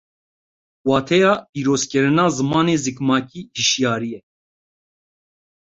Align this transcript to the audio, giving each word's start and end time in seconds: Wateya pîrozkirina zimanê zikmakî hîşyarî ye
Wateya 0.89 1.31
pîrozkirina 1.51 2.25
zimanê 2.35 2.75
zikmakî 2.83 3.41
hîşyarî 3.55 4.09
ye 4.13 4.19